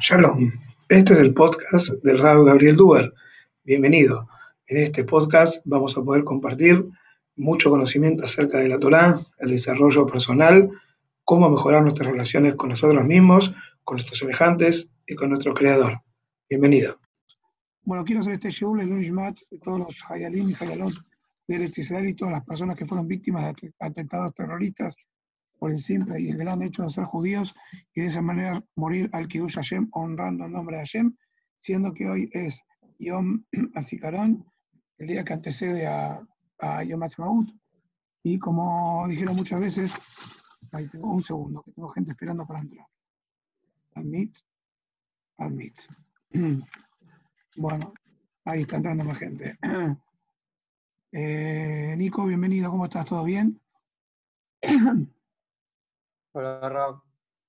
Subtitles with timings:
[0.00, 0.52] Shalom,
[0.88, 3.14] este es el podcast del Rab Gabriel Duber.
[3.62, 4.28] Bienvenido.
[4.66, 6.84] En este podcast vamos a poder compartir
[7.36, 10.70] mucho conocimiento acerca de la Torah, el desarrollo personal,
[11.24, 13.54] cómo mejorar nuestras relaciones con nosotros mismos,
[13.84, 16.02] con nuestros semejantes y con nuestro Creador.
[16.50, 16.98] Bienvenido.
[17.82, 20.94] Bueno, quiero hacer este show el Unishmat de todos los Hayalim y Hayalot
[21.46, 24.96] de Israel y todas las personas que fueron víctimas de atentados terroristas
[25.58, 27.54] por el simple y el gran hecho de ser judíos
[27.94, 31.16] y de esa manera morir al Kiddush Hashem, honrando el nombre de Hashem,
[31.60, 32.62] siendo que hoy es
[32.98, 34.44] Yom Azikaron,
[34.98, 36.20] el día que antecede a,
[36.58, 37.48] a Yom Ha'atzmaut,
[38.22, 40.00] y como dijeron muchas veces,
[40.72, 42.86] ahí tengo un segundo, que tengo gente esperando para entrar.
[43.94, 44.36] Admit,
[45.38, 45.78] admit.
[47.56, 47.94] Bueno,
[48.44, 49.58] ahí está entrando más gente.
[51.16, 53.06] Eh, Nico, bienvenido, ¿cómo estás?
[53.06, 53.60] ¿Todo bien?
[56.36, 57.00] Hola, Rab.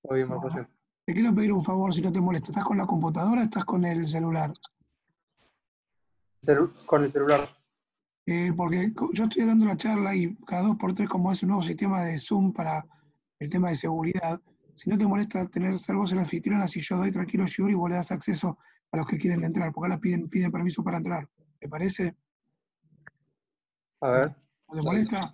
[0.04, 0.48] Todo bien, Marco.
[0.48, 2.52] Te quiero pedir un favor, si no te molesta.
[2.52, 4.54] ¿Estás con la computadora o estás con el celular?
[6.86, 7.50] con el celular.
[8.27, 11.50] Eh, porque yo estoy dando la charla y cada dos por tres, como es un
[11.50, 12.86] nuevo sistema de Zoom para
[13.40, 14.40] el tema de seguridad,
[14.76, 17.76] si no te molesta tener ser vos el anfitrión, así yo doy tranquilo Shuri y
[17.76, 18.60] vos le das acceso
[18.92, 21.27] a los que quieren entrar, porque ahora piden, piden permiso para entrar.
[21.60, 22.16] ¿Te parece?
[24.02, 24.36] A ver.
[24.68, 25.32] ¿No te molesta?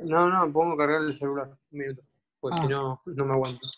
[0.00, 1.58] No, no, pongo a cargar el celular.
[1.70, 2.02] Un minuto
[2.42, 2.68] pues si ah.
[2.68, 3.68] no, no me aguanto.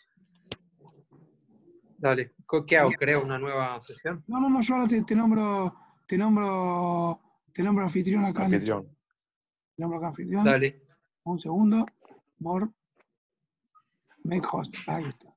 [1.98, 2.32] Dale,
[2.66, 2.90] ¿qué hago?
[2.98, 4.24] ¿Creo una nueva sesión?
[4.26, 5.76] No, no, no, yo ahora te, nombro,
[6.06, 7.20] te nombro,
[7.52, 8.46] te nombro anfitrión acá.
[8.46, 8.86] Anfitrión.
[9.76, 10.44] Te nombro acá anfitrión.
[10.44, 10.82] Dale.
[11.24, 11.84] Un segundo.
[12.38, 12.68] More.
[14.22, 14.74] Make host.
[14.86, 15.34] Ahí está.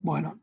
[0.00, 0.38] Bueno.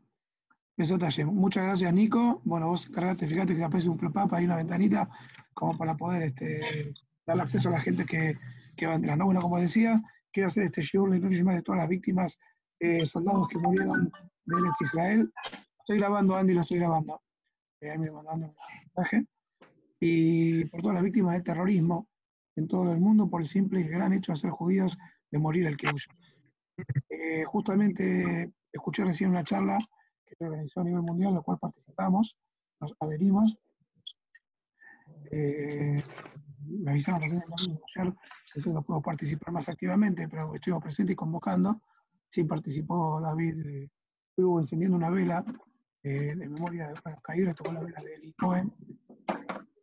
[0.76, 1.24] Eso talle.
[1.24, 2.40] Muchas gracias, Nico.
[2.44, 5.08] Bueno, vos cargaste, fíjate que aparece un pop-up, hay una ventanita,
[5.54, 8.36] como para poder este, darle acceso a la gente que,
[8.76, 9.16] que va a entrar.
[9.16, 9.26] ¿no?
[9.26, 10.02] Bueno, como decía,
[10.32, 12.38] quiero hacer este show de de todas las víctimas,
[12.80, 14.10] eh, soldados que murieron
[14.44, 15.32] de Israel.
[15.78, 17.22] Estoy grabando, Andy, lo estoy grabando.
[17.80, 19.26] Eh, ahí me mandando un mensaje.
[20.00, 22.08] Y por todas las víctimas del terrorismo
[22.56, 24.96] en todo el mundo, por el simple y gran hecho de ser judíos,
[25.30, 26.08] de morir el que huye.
[27.08, 29.78] Eh, justamente escuché recién una charla
[30.26, 32.36] que se organizó a nivel mundial, en la cual participamos,
[32.80, 33.56] nos adherimos.
[36.78, 37.42] Me avisaron recién
[37.96, 38.14] ayer
[38.54, 41.80] eso no puedo participar más activamente, pero estuve presente y convocando.
[42.28, 43.90] Sí participó David, eh,
[44.28, 45.44] estuvo encendiendo una vela
[46.02, 48.72] eh, de memoria de los caídos, tocó la vela de Eli Cohen,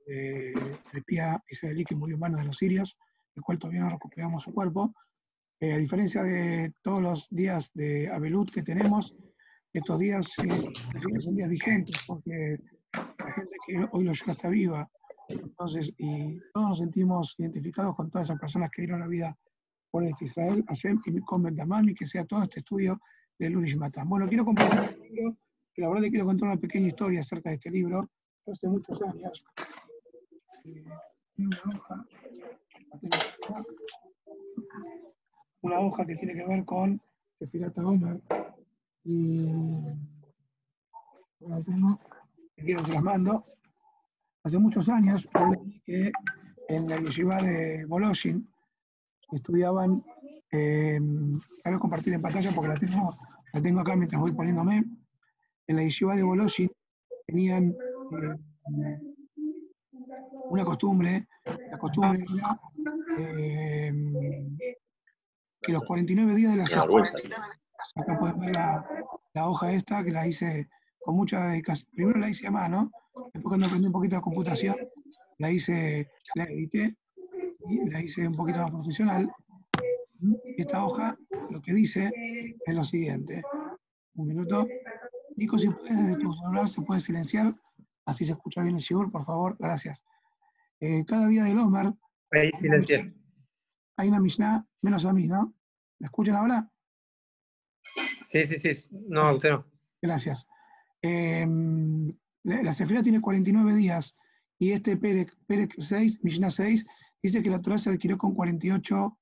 [0.08, 0.54] eh,
[0.94, 2.98] el pía israelí que murió en manos de los sirios,
[3.36, 4.94] el cual todavía no recuperamos su cuerpo.
[5.60, 9.16] Eh, a diferencia de todos los días de Abelut que tenemos,
[9.74, 12.58] estos días son días vigentes, porque
[12.94, 14.90] la gente que hoy lo llega está viva,
[15.29, 19.38] entonces, y todos nos sentimos identificados con todas esas personas que dieron la vida
[19.91, 23.00] por este Israel, Hashem y con y que sea todo este estudio
[23.38, 24.07] de Luis Matan.
[24.09, 25.38] Bueno, quiero compartir este libro,
[25.73, 28.09] que la verdad le quiero contar una pequeña historia acerca de este libro.
[28.47, 29.45] hace muchos años,
[30.66, 30.85] eh,
[31.38, 32.06] una hoja,
[35.61, 37.01] una hoja que tiene que ver con
[37.38, 38.19] Sefirata Omer,
[39.03, 39.47] y
[41.40, 42.00] la tengo,
[42.56, 43.46] que quiero que las mando,
[44.44, 45.28] Hace muchos años
[45.86, 46.12] que
[46.70, 48.48] en la yeshiva de Boloshin
[49.32, 50.04] estudiaban,
[50.52, 53.18] eh, voy a compartir en pantalla porque la tengo,
[53.54, 54.86] la tengo acá mientras voy poniéndome,
[55.68, 56.72] en la yeshiva de Boloshin
[57.28, 59.00] tenían eh,
[60.50, 62.60] una costumbre, la costumbre era
[63.18, 63.94] eh,
[65.62, 67.06] que los 49 días de la semana,
[67.96, 68.86] acá pueden ver la,
[69.34, 70.70] la, hoja esta que la hice
[71.00, 72.90] con mucha dedicación, primero la hice a mano,
[73.50, 74.76] cuando aprendí un poquito de computación,
[75.40, 76.96] la hice, la edité
[77.68, 79.30] y la hice un poquito más profesional.
[80.56, 81.18] Esta hoja
[81.50, 82.12] lo que dice
[82.66, 83.42] es lo siguiente.
[84.16, 84.68] Un minuto.
[85.36, 87.56] Nico, si puedes desde tu celular se puede silenciar,
[88.06, 90.04] así se escucha bien el shiur, por favor, gracias.
[90.80, 91.94] Eh, cada día del Omar.
[92.32, 93.14] Ahí silencié.
[93.98, 95.54] Hay una Mishnah, menos a mí, ¿no?
[96.00, 96.70] ¿Me escuchan ahora?
[98.24, 98.90] Sí, sí, sí.
[99.08, 99.66] No, usted no.
[100.02, 100.47] Gracias.
[101.02, 101.47] Eh,
[102.49, 104.16] la Sefirá tiene 49 días
[104.57, 106.85] y este Perek, 6, Mishnah 6,
[107.23, 109.17] dice que la Torah se adquirió con 48,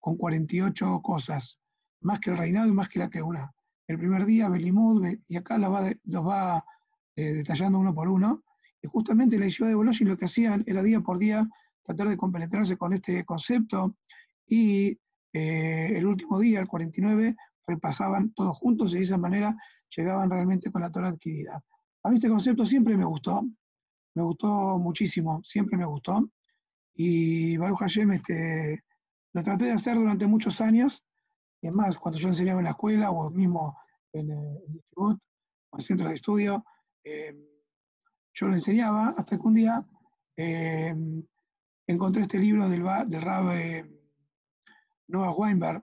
[0.00, 1.60] con 48 cosas,
[2.00, 3.52] más que el reinado y más que la que una.
[3.86, 6.64] El primer día, Belimud, y acá los va, los va
[7.14, 8.42] eh, detallando uno por uno,
[8.82, 11.48] y justamente la ciudad de Boloshin lo que hacían era día por día
[11.82, 13.96] tratar de compenetrarse con este concepto,
[14.46, 14.98] y
[15.32, 17.36] eh, el último día, el 49,
[17.66, 19.56] repasaban todos juntos y de esa manera
[19.94, 21.62] llegaban realmente con la Torah adquirida.
[22.02, 23.42] A mí este concepto siempre me gustó,
[24.14, 26.30] me gustó muchísimo, siempre me gustó.
[26.94, 28.84] Y Baruch Hashem este,
[29.32, 31.04] lo traté de hacer durante muchos años.
[31.60, 33.78] Y es más, cuando yo enseñaba en la escuela o mismo
[34.12, 35.20] en el instituto,
[35.72, 36.64] en centros de estudio,
[37.04, 37.36] eh,
[38.32, 39.86] yo lo enseñaba hasta que un día
[40.36, 40.94] eh,
[41.86, 43.86] encontré este libro del, del Rab
[45.08, 45.82] Noah Weinberg,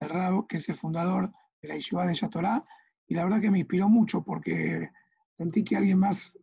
[0.00, 2.64] el Rab que es el fundador de la Yeshiva de Yatorá,
[3.06, 4.90] y la verdad que me inspiró mucho porque
[5.36, 6.38] sentí que alguien más,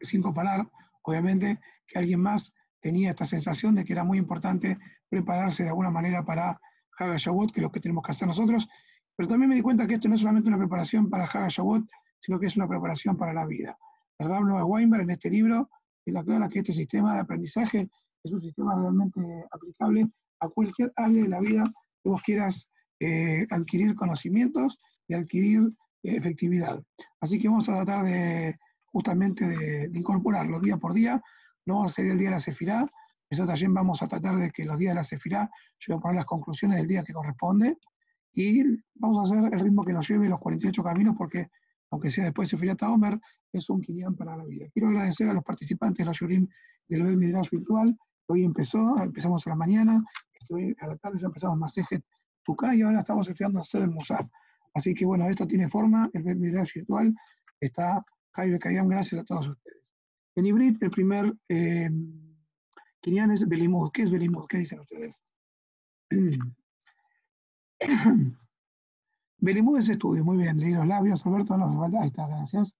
[0.00, 0.68] sin comparar,
[1.02, 4.78] obviamente, que alguien más tenía esta sensación de que era muy importante
[5.08, 6.60] prepararse de alguna manera para
[6.98, 8.68] Haga Shavuot, que es lo que tenemos que hacer nosotros,
[9.16, 11.84] pero también me di cuenta que esto no es solamente una preparación para Haga Shavuot,
[12.20, 13.76] sino que es una preparación para la vida.
[14.18, 15.68] El Rab Noah Weinberg en este libro
[16.06, 17.88] él aclara que este sistema de aprendizaje
[18.22, 20.08] es un sistema realmente aplicable
[20.40, 21.64] a cualquier área de la vida
[22.02, 22.68] que vos quieras
[23.00, 24.78] eh, adquirir conocimientos
[25.08, 25.72] y adquirir
[26.02, 26.82] efectividad.
[27.20, 31.20] Así que vamos a tratar de justamente de, incorporarlo día por día.
[31.66, 32.86] No va a ser el día de la Sefirá,
[33.28, 35.48] eso también vamos a tratar de que los días de la Sefirá,
[35.78, 37.78] yo voy a poner las conclusiones del día que corresponde
[38.32, 38.62] y
[38.94, 41.48] vamos a hacer el ritmo que nos lleve los 48 caminos porque
[41.90, 43.20] aunque sea después de Sefirá Taomer,
[43.52, 44.66] es un Kinyan para la vida.
[44.72, 46.48] Quiero agradecer a los participantes de los Yurim
[46.88, 47.96] del Web Midrash Virtual.
[48.26, 50.04] Hoy empezó, empezamos a la mañana,
[50.80, 52.04] a la tarde ya empezamos Masejet
[52.44, 54.26] Tuká y ahora estamos estudiando hacer el Musaf.
[54.74, 57.14] Así que bueno, esto tiene forma, el Midrash Virtual
[57.60, 59.78] está Jaime Kayam, gracias a todos ustedes.
[60.36, 61.90] En Ibrit, el primer eh,
[63.00, 63.90] Kinyan es Belimud.
[63.92, 64.46] ¿Qué es Belimud?
[64.48, 65.22] ¿Qué dicen ustedes?
[69.38, 72.76] Belimud es estudio, muy bien, leí los labios, Roberto, no, ahí está, gracias.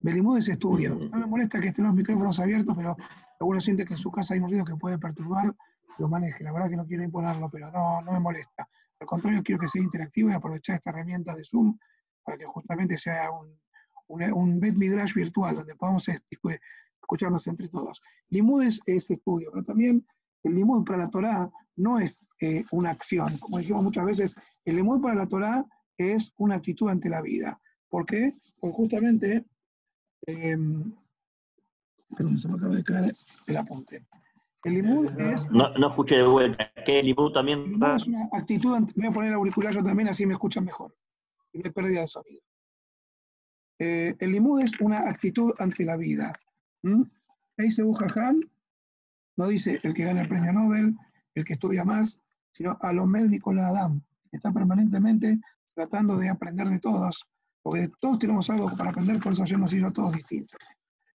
[0.00, 0.94] Belimud es estudio.
[0.94, 2.96] No me molesta que estén los micrófonos abiertos, pero
[3.40, 5.54] algunos siente que en su casa hay un ruido que puede perturbar,
[5.98, 6.44] lo maneje.
[6.44, 8.68] La verdad que no quiero imponerlo, pero no, no me molesta.
[9.02, 11.76] Al contrario, quiero que sea interactivo y aprovechar esta herramienta de Zoom
[12.22, 13.60] para que justamente sea un,
[14.06, 18.00] un, un Bet Midrash virtual, donde podamos escucharnos entre todos.
[18.28, 20.06] Limud es, estudio, pero también
[20.44, 23.38] el limud para la Torah no es eh, una acción.
[23.38, 24.34] Como dijimos muchas veces,
[24.64, 25.66] el limud para la Torah
[25.98, 27.60] es una actitud ante la vida.
[27.88, 28.32] ¿Por qué?
[28.60, 29.44] Porque justamente,
[30.28, 30.56] eh,
[32.16, 33.16] perdón, se me acaba de caer
[33.48, 34.06] el apunte.
[34.64, 35.50] El limud es...
[35.50, 36.70] No, no escuché de vuelta.
[36.84, 37.74] ¿Qué el limud también?
[37.74, 40.94] El es una actitud, voy a poner el auricular yo también, así me escuchan mejor.
[41.52, 42.40] Y no hay pérdida de sonido.
[43.78, 46.32] Eh, el limud es una actitud ante la vida.
[46.82, 47.02] ¿Mm?
[47.56, 48.40] Dice Bujajam,
[49.36, 50.96] no dice el que gana el premio Nobel,
[51.34, 52.20] el que estudia más,
[52.52, 54.00] sino Alomed Nicolás Adam.
[54.30, 55.40] Está permanentemente
[55.74, 57.26] tratando de aprender de todos,
[57.62, 60.58] porque todos tenemos algo para aprender, por eso yo nos hizo a todos distintos.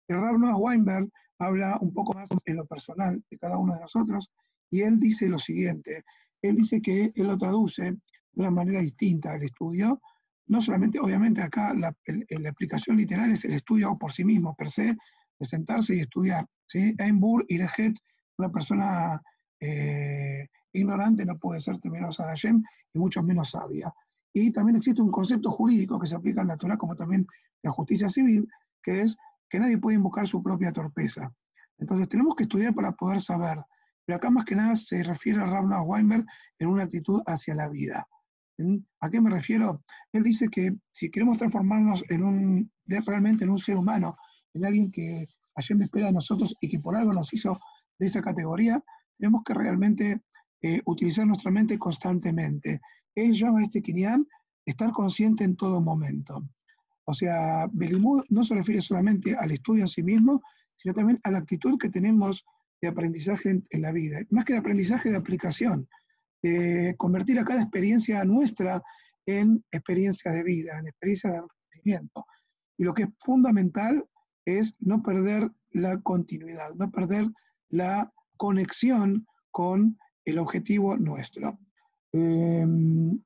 [0.08, 3.81] El Rab Noah Weinberg habla un poco más en lo personal de cada uno de
[3.81, 4.31] nosotros,
[4.70, 6.04] y él dice lo siguiente,
[6.42, 7.98] él dice que él lo traduce de
[8.34, 10.00] una manera distinta al estudio,
[10.46, 11.94] no solamente, obviamente acá la,
[12.48, 14.96] aplicación literal es el estudio por sí mismo, per se,
[15.38, 16.46] de sentarse y estudiar.
[16.66, 16.94] ¿sí?
[16.98, 17.96] Einbur y Lejet,
[18.36, 19.22] una persona
[19.60, 23.92] eh, ignorante no puede ser temerosa de y mucho menos sabia.
[24.32, 27.26] Y también existe un concepto jurídico que se aplica la Torah como también
[27.62, 28.46] la justicia civil,
[28.82, 29.16] que es
[29.55, 31.33] que nadie puede invocar su propia torpeza.
[31.79, 33.59] Entonces tenemos que estudiar para poder saber.
[34.05, 36.27] Pero acá más que nada se refiere a Ravna Weinberg
[36.59, 38.05] en una actitud hacia la vida.
[39.01, 39.85] ¿A qué me refiero?
[40.12, 44.17] Él dice que si queremos transformarnos en un, realmente en un ser humano,
[44.55, 45.25] en alguien que
[45.55, 47.61] ayer me espera de nosotros y que por algo nos hizo
[48.01, 48.83] de esa categoría,
[49.17, 50.21] tenemos que realmente
[50.62, 52.81] eh, utilizar nuestra mente constantemente.
[53.15, 54.27] Él llama a este Kinyan
[54.67, 56.43] estar consciente en todo momento.
[57.05, 60.43] O sea, Belimud no se refiere solamente al estudio en sí mismo,
[60.77, 62.44] sino también a la actitud que tenemos
[62.81, 64.20] de aprendizaje en, la vida.
[64.31, 65.89] Más que de aprendizaje, de aplicación.
[66.43, 68.82] De convertir a cada experiencia nuestra
[69.27, 72.27] en experiencia de vida, en experiencia de crecimiento.
[72.77, 74.05] Y lo que es fundamental
[74.44, 77.31] es no perder la continuidad, no perder
[77.70, 81.58] la conexión con el objetivo nuestro.
[82.13, 83.19] Em,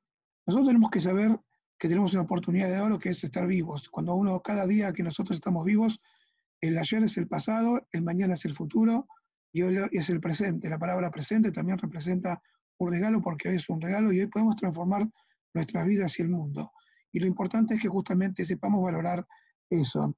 [0.45, 1.37] nosotros tenemos que saber
[1.79, 3.89] que tenemos una oportunidad de oro que es estar vivos.
[3.89, 6.01] Cuando uno, cada día que nosotros estamos vivos,
[6.59, 9.07] el ayer es el pasado, el mañana es el futuro
[9.53, 10.69] y hoy es el presente.
[10.69, 12.41] La palabra presente también representa
[12.77, 15.07] un regalo porque hoy es un regalo y hoy podemos transformar
[15.53, 16.71] nuestras vidas y el mundo.
[17.13, 19.25] Y lo importante es que justamente sepamos valorar
[19.69, 20.15] eso.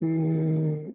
[0.00, 0.92] Eh,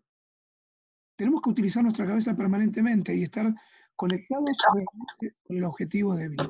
[1.15, 3.53] tenemos que utilizar nuestra cabeza permanentemente y estar
[3.95, 4.85] conectados con
[5.55, 6.49] el objetivo de vida.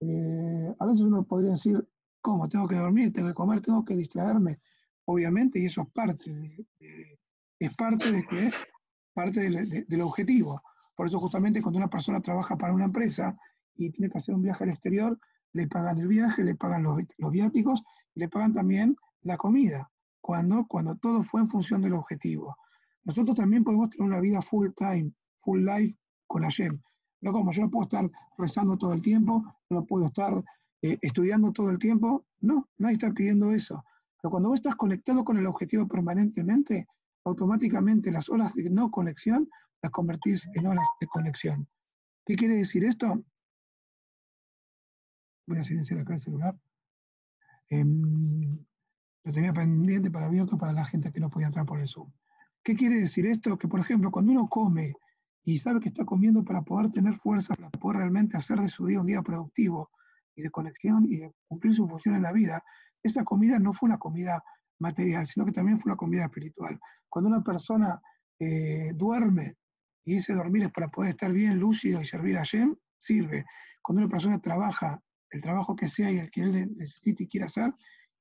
[0.00, 1.86] Eh, a veces uno podría decir,
[2.24, 2.48] ¿cómo?
[2.48, 4.58] Tengo que dormir, tengo que comer, tengo que distraerme.
[5.04, 6.66] Obviamente, y eso es parte
[7.58, 8.50] es parte de que
[9.12, 9.40] parte
[9.86, 10.62] del objetivo.
[10.96, 13.36] Por eso justamente cuando una persona trabaja para una empresa
[13.76, 15.18] y tiene que hacer un viaje al exterior,
[15.52, 16.96] le pagan el viaje, le pagan los,
[17.30, 19.90] viáticos y le pagan también la comida,
[20.22, 22.56] cuando, cuando todo fue en función del objetivo.
[23.04, 25.94] Nosotros también podemos tener una vida full time, full life
[26.26, 26.80] con Hashem.
[27.20, 30.42] No como yo no puedo estar rezando todo el tiempo, no puedo estar
[30.84, 32.26] eh, estudiando todo el tiempo.
[32.40, 33.82] No, nadie está pidiendo eso.
[34.20, 36.86] Pero cuando vos estás conectado con el objetivo permanentemente,
[37.24, 39.48] automáticamente las horas de no conexión
[39.80, 41.66] las convertís en horas de conexión.
[42.26, 43.24] ¿Qué quiere decir esto?
[45.46, 46.54] Voy a silenciar acá el celular.
[47.70, 48.58] Em,
[49.24, 52.12] lo tenía pendiente para abierto para la gente que no podía entrar por el Zoom.
[52.62, 53.56] ¿Qué quiere decir esto?
[53.56, 54.92] Que, por ejemplo, cuando uno come
[55.44, 58.84] y sabe que está comiendo para poder tener fuerza, para poder realmente hacer de su
[58.84, 59.90] día un día productivo
[60.34, 62.62] y de conexión y de cumplir su función en la vida,
[63.02, 64.42] esa comida no fue una comida
[64.78, 66.78] material, sino que también fue una comida espiritual.
[67.08, 68.00] Cuando una persona
[68.38, 69.56] eh, duerme
[70.04, 73.44] y ese dormir es para poder estar bien lúcido y servir a Yem, sirve.
[73.82, 75.00] Cuando una persona trabaja
[75.30, 77.72] el trabajo que sea y el que él necesite y quiera hacer,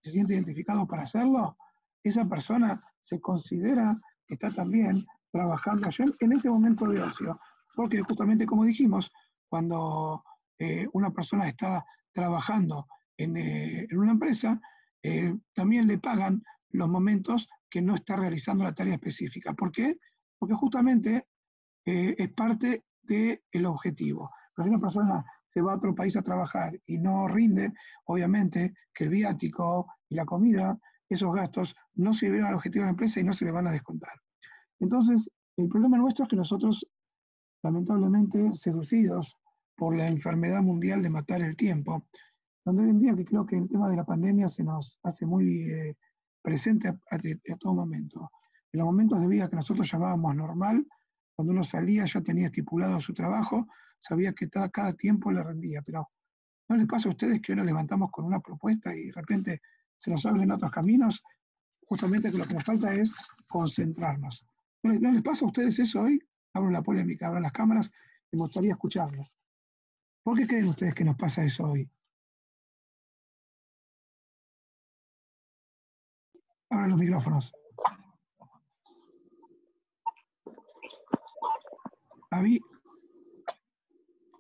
[0.02, 1.58] se siente identificado para hacerlo,
[2.04, 3.96] esa persona se considera
[4.28, 5.90] que está también trabajando
[6.20, 7.40] en ese momento de ocio.
[7.76, 9.12] Porque justamente como dijimos,
[9.48, 10.24] cuando
[10.60, 14.62] eh, una persona está trabajando en, eh, una empresa,
[15.02, 19.54] eh, también le pagan los momentos que no está realizando la tarea específica.
[19.54, 19.98] ¿Por qué?
[20.40, 21.28] Porque justamente
[21.86, 24.32] es parte del objetivo.
[24.56, 27.74] Pero si una persona se va a otro país a trabajar y no rinde,
[28.06, 30.80] obviamente que el viático y la comida,
[31.10, 33.72] esos gastos no sirvieron al objetivo de la empresa y no se le van a
[33.72, 34.14] descontar.
[34.80, 36.88] Entonces, el problema nuestro es que nosotros,
[37.62, 39.38] lamentablemente, seducidos
[39.84, 42.08] por la enfermedad mundial de matar el tiempo,
[42.64, 45.26] donde hoy en día que creo que el tema de la pandemia se nos hace
[45.26, 45.98] muy eh,
[46.42, 48.32] presente a, todo momento.
[48.72, 50.88] En los momentos de vida que nosotros llamábamos normal,
[51.36, 53.68] cuando uno salía ya tenía estipulado su trabajo,
[54.00, 56.08] sabía que cada, cada tiempo le rendía, pero
[56.70, 59.62] ¿no les pasa a ustedes que hoy nos levantamos con una propuesta y de repente
[59.98, 61.22] se nos abren otros caminos?
[61.90, 63.14] Justamente que lo que nos falta es
[63.50, 64.46] concentrarnos.
[64.82, 66.26] ¿No les, pasa a ustedes eso hoy?
[66.54, 67.92] Abro la polémica, abro las cámaras,
[68.32, 69.36] me gustaría escucharlos.
[70.24, 71.90] ¿Por qué creen ustedes que nos pasa eso hoy?
[76.70, 77.54] Abran los micrófonos.
[82.32, 82.60] Avi.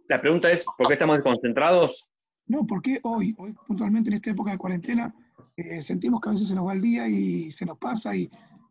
[0.08, 2.08] La pregunta es, ¿por qué estamos desconcentrados?
[2.48, 5.14] No, porque hoy, hoy puntualmente en esta época de cuarentena,
[5.56, 8.30] eh, sentimos que a veces se nos va el día y se nos pasa y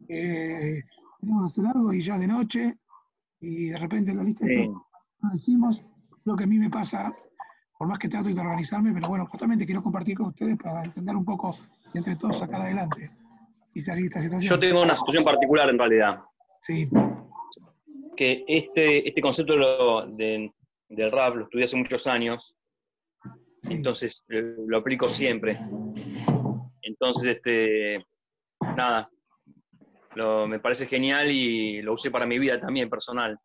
[0.08, 0.82] eh,
[1.20, 2.78] tenemos que hacer algo y ya de noche,
[3.40, 5.80] y de repente la lista de no decimos,
[6.24, 7.12] lo que a mí me pasa,
[7.78, 11.16] por más que trato de organizarme, pero bueno, justamente quiero compartir con ustedes para entender
[11.16, 11.56] un poco
[11.92, 13.10] y entre todos sacar adelante
[13.74, 14.50] y salir de esta situación.
[14.50, 16.20] Yo tengo una situación particular en realidad.
[16.62, 16.88] Sí.
[18.16, 20.52] Que este, este concepto de,
[20.88, 22.54] del rap lo estudié hace muchos años,
[23.64, 25.58] entonces lo aplico siempre.
[26.82, 28.04] Entonces, este,
[28.76, 29.08] nada,
[30.46, 33.38] me parece genial y lo usé para mi vida también personal.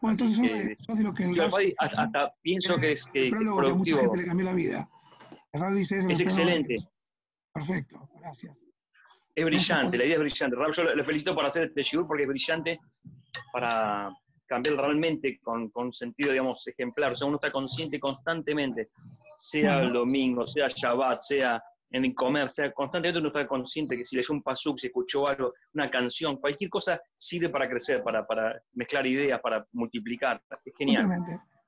[0.00, 0.36] Bueno, entonces
[0.80, 1.74] sos, de, lo que...
[1.78, 3.98] hasta, pienso que es, que, productivo.
[3.98, 4.88] mucha gente le cambió la vida.
[5.74, 6.74] dice eso, es excelente.
[7.52, 8.56] Perfecto, gracias.
[9.34, 10.56] Es brillante, la idea es brillante.
[10.76, 12.80] yo le felicito por hacer este shiur porque es brillante
[13.52, 14.10] para
[14.46, 17.12] cambiar realmente con, con sentido, digamos, ejemplar.
[17.12, 18.90] O sea, uno está consciente constantemente,
[19.38, 24.16] sea el domingo, sea Shabbat, sea en comer, sea constantemente uno está consciente que si
[24.16, 28.60] leyó un pasuk, si escuchó algo, una canción, cualquier cosa sirve para crecer, para, para
[28.74, 30.40] mezclar ideas, para multiplicar.
[30.64, 31.08] Es genial.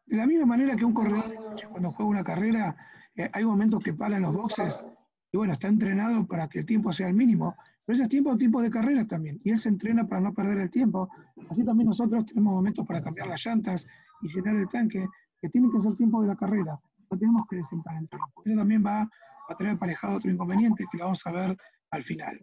[0.07, 1.35] De la misma manera que un corredor
[1.71, 2.77] cuando juega una carrera,
[3.17, 4.85] eh, hay momentos que para en los boxes
[5.33, 8.39] y bueno, está entrenado para que el tiempo sea el mínimo, pero ese tiempo es
[8.39, 11.09] tiempo de carrera también, y él se entrena para no perder el tiempo.
[11.49, 13.87] Así también nosotros tenemos momentos para cambiar las llantas
[14.21, 15.09] y llenar el tanque,
[15.41, 16.79] que tienen que ser tiempo de la carrera,
[17.11, 18.21] no tenemos que desemparentar.
[18.45, 19.09] Eso también va
[19.49, 21.57] a tener aparejado otro inconveniente que lo vamos a ver
[21.91, 22.39] al final,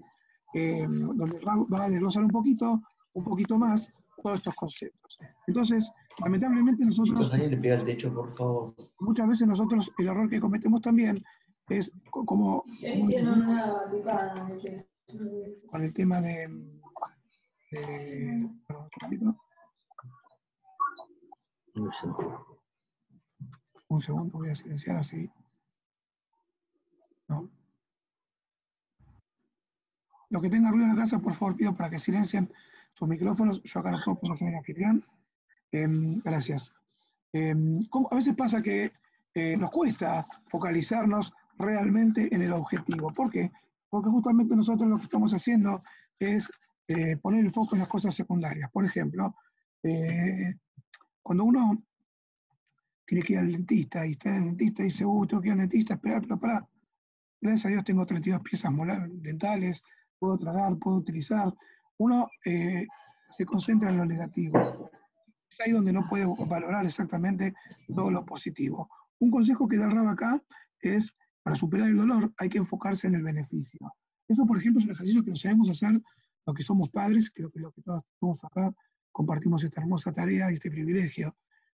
[0.53, 2.81] eh, donde va a desglosar un poquito,
[3.13, 3.91] un poquito más
[4.21, 5.19] todos estos conceptos.
[5.47, 5.91] Entonces,
[6.23, 7.31] lamentablemente nosotros...
[7.33, 8.75] el techo, por favor.
[8.99, 11.23] Muchas veces nosotros, el error que cometemos también
[11.69, 12.63] es como...
[15.67, 16.47] con el tema de...
[23.89, 25.29] un segundo, voy a silenciar así.
[27.29, 27.49] ¿No?
[30.29, 32.51] Los que tengan ruido en la casa, por favor, pido para que silencien
[32.93, 33.63] sus micrófonos.
[33.63, 35.03] Yo acá no puedo porque soy el anfitrión.
[35.71, 36.73] Em, gracias.
[37.33, 37.79] Em,
[38.11, 38.91] a veces pasa que
[39.33, 43.13] eh, nos cuesta focalizarnos realmente en el objetivo.
[43.13, 43.51] ¿Por qué?
[43.89, 45.83] Porque justamente nosotros lo que estamos haciendo
[46.19, 46.51] es
[46.87, 48.69] eh, poner el foco en las cosas secundarias.
[48.71, 49.35] Por ejemplo,
[49.83, 50.55] eh,
[51.21, 51.83] cuando uno
[53.05, 55.47] tiene que ir al dentista y está en el dentista y dice, uh, tengo que
[55.47, 56.67] ir al dentista, esperar, pero para
[57.41, 58.71] gracias a Dios tengo 32 piezas
[59.13, 59.83] dentales,
[60.17, 61.53] puedo tragar, puedo utilizar.
[61.97, 62.85] Uno eh,
[63.31, 64.89] se concentra en lo negativo.
[65.49, 67.53] Es ahí donde no puede valorar exactamente
[67.87, 68.89] todo lo positivo.
[69.19, 70.41] Un consejo que da Rab acá
[70.81, 73.93] es para superar el dolor hay que enfocarse en el beneficio.
[74.27, 75.99] Eso, por ejemplo, es un ejercicio que lo sabemos hacer
[76.45, 78.03] los que somos padres, creo que lo que todos
[79.11, 81.35] compartimos esta hermosa tarea y este privilegio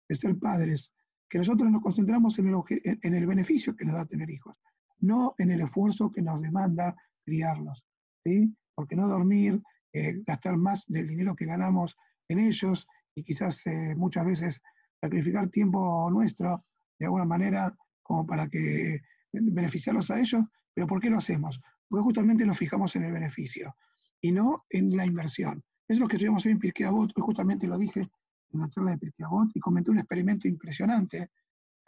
[0.09, 0.93] de ser padres,
[1.29, 2.63] que nosotros nos concentramos en el,
[3.03, 4.57] en el beneficio que nos da tener hijos,
[5.03, 7.85] no en el esfuerzo que nos demanda criarlos.
[8.25, 8.55] ¿sí?
[8.75, 11.97] Porque no dormir, eh, gastar más del dinero que ganamos
[12.29, 14.63] en ellos y quizás eh, muchas veces
[15.01, 16.65] sacrificar tiempo nuestro
[16.99, 19.01] de alguna manera como para que
[19.33, 21.61] beneficiarlos a ellos, pero ¿por qué lo hacemos?
[21.89, 23.77] Porque justamente nos fijamos en el beneficio
[24.21, 25.63] y no en la inversión.
[25.89, 28.09] Eso es lo que tuvimos hoy en Pirkei hoy justamente lo dije
[28.53, 31.31] en la charla de Pirkei y comenté un experimento impresionante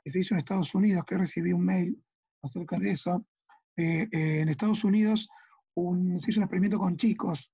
[0.02, 2.04] que se hizo en Estados Unidos, que recibí un mail
[2.44, 3.26] acerca de eso.
[3.76, 5.28] Eh, en Estados Unidos
[5.74, 7.50] se hizo un experimento con chicos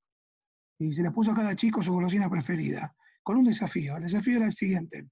[0.78, 3.97] y se les puso a cada chico su golosina preferida, con un desafío.
[3.97, 5.09] El desafío era el siguiente.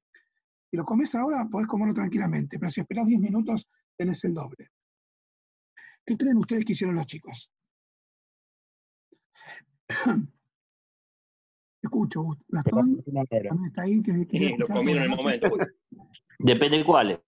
[0.70, 3.66] Si lo comes ahora, podés comerlo tranquilamente, pero si esperás 10 minutos,
[3.96, 4.70] tenés el doble.
[6.04, 7.50] ¿Qué creen ustedes que hicieron los chicos?
[11.88, 13.02] Escucho, Gastón,
[13.66, 14.02] está ahí.
[14.30, 15.56] Sí, lo comieron en el momento.
[16.38, 17.18] Depende de cuáles.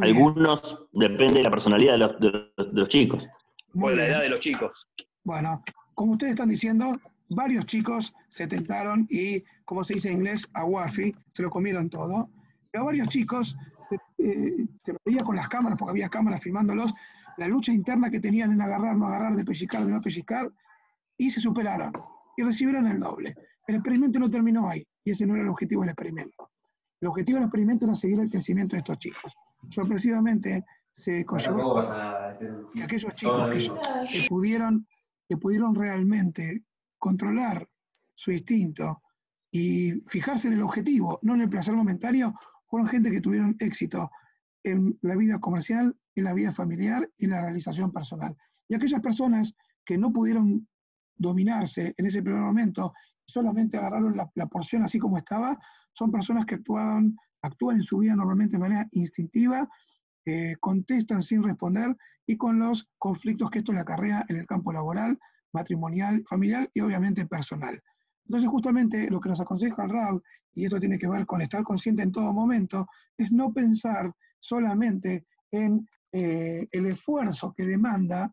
[0.00, 3.26] Algunos depende de la personalidad de los, de los, chicos.
[3.74, 4.86] o la edad de los chicos.
[5.24, 5.62] Bueno,
[5.94, 6.92] como ustedes están diciendo,
[7.30, 11.90] varios chicos se tentaron y, como se dice en inglés, a Wafi, se lo comieron
[11.90, 12.30] todo.
[12.70, 13.56] Pero varios chicos
[14.18, 16.94] eh, se veía con las cámaras, porque había cámaras filmándolos,
[17.38, 20.48] la lucha interna que tenían en agarrar, no agarrar, de pellizcar, de no pellizcar,
[21.16, 21.92] y se superaron
[22.36, 23.34] y recibieron el doble.
[23.70, 26.50] El experimento no terminó ahí, y ese no era el objetivo del experimento.
[27.00, 29.32] El objetivo del experimento era seguir el crecimiento de estos chicos.
[29.68, 31.76] Sorpresivamente, se consiguió
[32.74, 33.70] que aquellos chicos
[34.10, 34.88] que, pudieron,
[35.28, 36.64] que pudieron realmente
[36.98, 37.68] controlar
[38.12, 39.02] su instinto
[39.52, 42.34] y fijarse en el objetivo, no en el placer momentáneo,
[42.66, 44.10] fueron gente que tuvieron éxito
[44.64, 48.36] en la vida comercial, en la vida familiar y en la realización personal.
[48.68, 50.66] Y aquellas personas que no pudieron
[51.16, 52.94] dominarse en ese primer momento,
[53.30, 55.58] solamente agarraron la, porción así como estaba,
[55.92, 59.68] son personas que actúan, actúan en su vida normalmente de manera instintiva,
[60.26, 64.72] eh, contestan sin responder y con los conflictos que esto le acarrea en el campo
[64.72, 65.18] laboral,
[65.52, 67.82] matrimonial, familiar y obviamente personal.
[68.26, 70.22] Entonces, justamente lo que nos aconseja el RAW,
[70.54, 75.26] y esto tiene que ver con estar consciente en todo momento, es no pensar solamente
[75.50, 78.32] en eh, el esfuerzo que demanda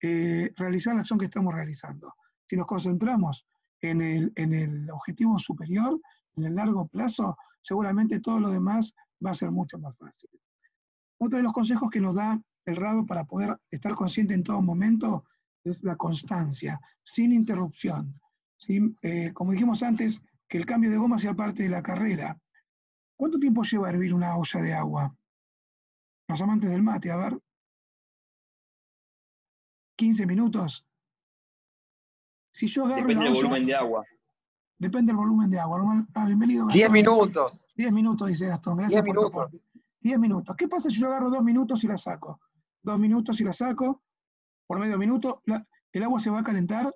[0.00, 2.14] eh, realizar la acción que estamos realizando.
[2.48, 3.46] Si nos concentramos
[3.80, 6.00] en el, en el objetivo superior,
[6.36, 10.30] en el largo plazo, seguramente todo lo demás va a ser mucho más fácil.
[11.18, 14.62] Otro de los consejos que nos da el RAW para poder estar consciente en todo
[14.62, 15.24] momento
[15.64, 18.20] es la constancia, sin interrupción.
[18.68, 22.38] Eh, como dijimos antes, que el cambio de goma sea parte de la carrera.
[23.16, 25.16] ¿Cuánto tiempo lleva a hervir una olla de agua?
[26.28, 27.38] Los amantes del mate, a ver.
[29.96, 30.86] 15 minutos.
[32.58, 34.04] Si yo agarro Depende del volumen de agua.
[34.78, 36.04] Depende del volumen de agua.
[36.12, 36.66] Ah, bienvenido.
[36.66, 37.64] 10 minutos.
[37.76, 38.78] 10 minutos, dice Gastón.
[38.78, 39.50] Gracias 10 minutos.
[40.00, 40.56] 10 minutos.
[40.56, 42.40] ¿Qué pasa si yo agarro dos minutos y la saco?
[42.82, 44.02] Dos minutos y la saco.
[44.66, 45.40] Por medio minuto,
[45.92, 46.92] el agua se va a calentar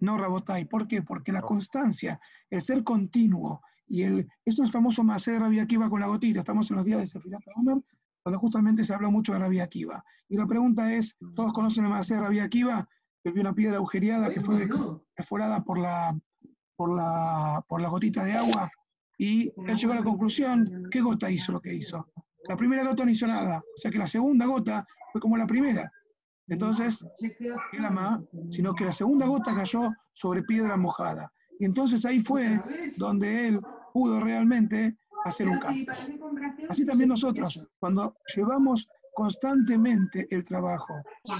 [0.00, 0.66] no Rabotai.
[0.66, 1.00] ¿Por qué?
[1.00, 6.02] Porque la constancia, el ser continuo, y el, eso es famoso Maser Rabia Akiva con
[6.02, 6.40] la gotita.
[6.40, 7.82] Estamos en los días de Sefirat Omer,
[8.26, 10.04] donde justamente se habla mucho de Rabia Akiva.
[10.28, 12.86] Y la pregunta es, ¿todos conocen a Maser Rabia Akiva?
[13.24, 14.68] Que vio una piedra agujereada que fue
[15.16, 16.16] perforada por la,
[16.76, 18.70] por, la, por la gotita de agua.
[19.18, 22.06] Y él llegó a la conclusión, ¿qué gota hizo lo que hizo?
[22.46, 25.46] La primera gota no hizo nada, o sea que la segunda gota fue como la
[25.46, 25.90] primera.
[26.48, 27.04] Entonces,
[27.78, 31.32] la más, sino que la segunda gota cayó sobre piedra mojada.
[31.58, 32.60] Y entonces ahí fue
[32.98, 33.60] donde él
[33.94, 35.86] pudo realmente hacer un cambio.
[36.68, 40.94] Así también nosotros, cuando llevamos constantemente el trabajo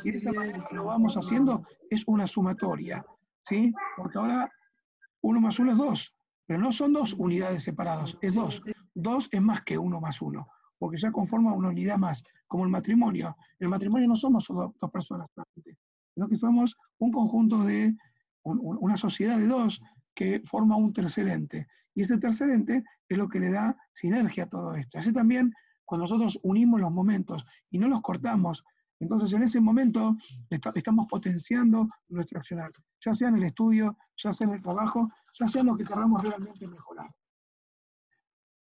[0.05, 3.05] y de esa manera lo vamos haciendo, es una sumatoria,
[3.43, 3.73] ¿sí?
[3.97, 4.51] Porque ahora
[5.23, 6.15] uno más uno es dos,
[6.47, 8.63] pero no son dos unidades separadas, es dos.
[8.95, 10.47] Dos es más que uno más uno
[10.85, 13.37] porque ya conforma una unidad más, como el matrimonio.
[13.59, 15.29] El matrimonio no somos dos personas,
[16.15, 17.97] sino que somos un conjunto de,
[18.43, 19.81] una sociedad de dos
[20.15, 21.67] que forma un tercer ente.
[21.95, 24.99] Y ese tercer ente es lo que le da sinergia a todo esto.
[24.99, 28.65] Así también, cuando nosotros unimos los momentos y no los cortamos,
[29.01, 30.17] entonces en ese momento
[30.51, 35.49] estamos potenciando nuestro accionar, ya sea en el estudio, ya sea en el trabajo, ya
[35.49, 37.11] sea en lo que queramos realmente mejorar.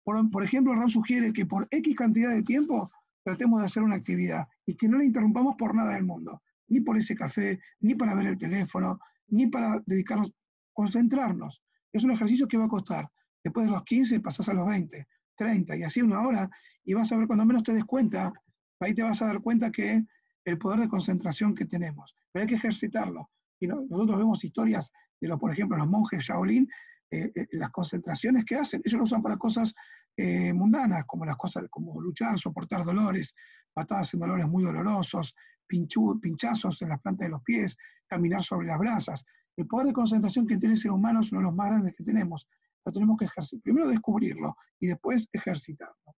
[0.04, 2.90] Por, ejemplo, Ram sugiere que por X cantidad de tiempo
[3.22, 6.80] tratemos de hacer una actividad y que no la interrumpamos por nada del mundo, ni
[6.80, 10.30] por ese café, ni para ver el teléfono, ni para dedicarnos,
[10.74, 11.62] concentrarnos.
[11.90, 13.10] Es un ejercicio que va a costar.
[13.42, 16.50] Después de los 15 pasás a los 20, 30 y así una hora
[16.84, 18.32] y vas a ver cuando menos te des cuenta,
[18.80, 20.04] ahí te vas a dar cuenta que
[20.44, 23.30] el poder de concentración que tenemos, pero hay que ejercitarlo.
[23.58, 26.68] Y nosotros vemos historias de los, por ejemplo, los monjes Shaolin,
[27.10, 29.74] eh, eh, las concentraciones que hacen, ellos lo usan para cosas
[30.16, 33.34] eh, mundanas, como las cosas como luchar, soportar dolores,
[33.72, 35.34] patadas en dolores muy dolorosos,
[35.66, 39.24] pinchazos en las plantas de los pies, caminar sobre las brasas.
[39.56, 41.94] El poder de concentración que tiene el ser humano es uno de los más grandes
[41.96, 42.46] que tenemos.
[42.84, 43.62] Lo tenemos que ejercitar.
[43.62, 46.14] Primero descubrirlo y después ejercitarlo.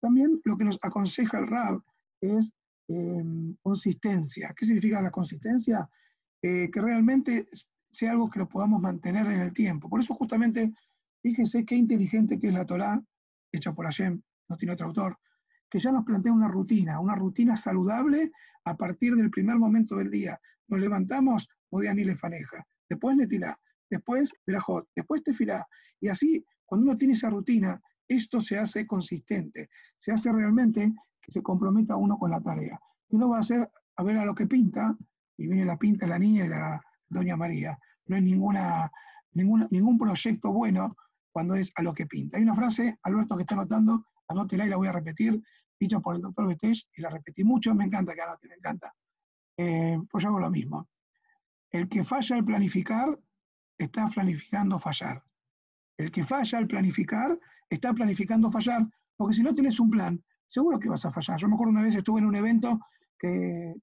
[0.00, 1.80] También lo que nos aconseja el RAB
[2.20, 2.52] es
[2.88, 4.52] em, consistencia.
[4.56, 5.88] ¿Qué significa la consistencia?
[6.42, 7.46] Eh, que realmente
[7.90, 9.88] sea algo que lo podamos mantener en el tiempo.
[9.88, 10.74] Por eso justamente,
[11.22, 13.00] fíjese qué inteligente que es la Torah,
[13.52, 15.18] hecha por Hashem, no tiene otro autor,
[15.70, 18.30] que ya nos plantea una rutina, una rutina saludable
[18.64, 20.38] a partir del primer momento del día.
[20.68, 23.58] Nos levantamos, ni le faneja, después Netilá,
[23.96, 25.66] después Berajot, después Tefilá.
[26.00, 31.32] Y así, cuando uno tiene esa rutina, esto se hace consistente, se hace realmente que
[31.32, 32.78] se comprometa uno con la tarea.
[33.10, 34.96] Uno va a hacer a ver a lo que pinta,
[35.36, 37.78] y viene la pinta la niña y la doña María.
[38.06, 38.90] No hay ninguna,
[39.32, 40.96] ninguna, ningún proyecto bueno
[41.32, 42.36] cuando es a lo que pinta.
[42.36, 45.42] Hay una frase, Alberto, que está anotando, anótela y la voy a repetir,
[45.78, 48.94] dicha por el doctor Betech, y la repetí mucho, me encanta que anote, me encanta.
[49.56, 50.88] Eh, pues yo hago lo mismo.
[51.70, 53.18] El que falla al planificar,
[53.78, 55.22] está planificando fallar.
[55.96, 60.78] El que falla al planificar, está planificando fallar, porque si no tienes un plan, seguro
[60.78, 61.38] que vas a fallar.
[61.38, 62.80] Yo me acuerdo una vez estuve en un evento
[63.18, 63.74] que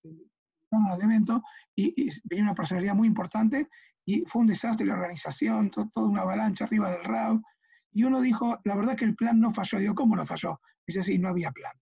[0.71, 1.43] al evento
[1.75, 3.67] y, venía una personalidad muy importante
[4.05, 7.41] y fue un desastre la organización, toda una avalancha arriba del RAW.
[7.93, 9.79] Y uno dijo, la verdad que el plan no falló.
[9.79, 10.59] Digo, ¿cómo no falló?
[10.87, 11.73] Dice, sí, no había plan.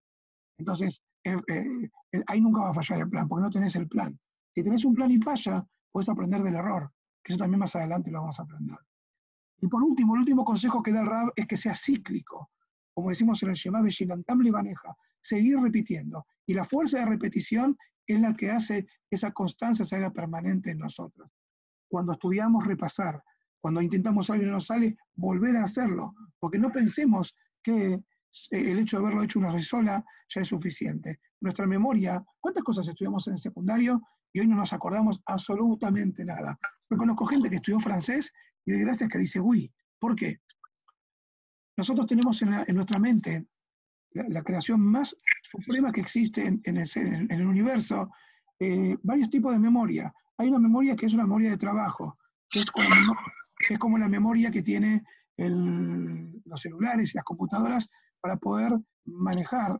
[0.57, 3.87] Entonces, eh, eh, eh, ahí nunca va a fallar el plan, porque no tenés el
[3.87, 4.19] plan.
[4.55, 6.91] Si tenés un plan y falla, puedes aprender del error,
[7.29, 8.77] eso también más adelante lo vamos a aprender.
[9.61, 12.49] Y por último, el último consejo que da el Rab es que sea cíclico.
[12.93, 16.25] Como decimos en el Shema Beshinantam Libaneja, seguir repitiendo.
[16.47, 20.71] Y la fuerza de repetición es la que hace que esa constancia se haga permanente
[20.71, 21.29] en nosotros.
[21.87, 23.21] Cuando estudiamos, repasar.
[23.61, 26.15] Cuando intentamos algo y no nos sale, volver a hacerlo.
[26.39, 28.01] Porque no pensemos que eh,
[28.51, 31.19] el hecho de haberlo hecho una vez sola ya es suficiente.
[31.41, 34.01] Nuestra memoria, ¿cuántas cosas estudiamos en el secundario
[34.33, 36.57] y hoy no nos acordamos absolutamente nada?
[36.89, 38.33] Yo conozco gente que estudió francés
[38.65, 40.39] y de gracias que dice, uy, ¿por qué?
[41.77, 43.45] Nosotros tenemos en, nuestra mente
[44.11, 48.09] la, creación más suprema que existe en, el, universo,
[48.59, 50.13] eh, varios tipos de memoria.
[50.37, 52.17] Hay una memoria que es una memoria de trabajo,
[52.49, 52.71] que es
[53.79, 55.03] como, la memoria que tiene
[55.37, 58.73] los celulares y las computadoras para poder
[59.05, 59.79] manejar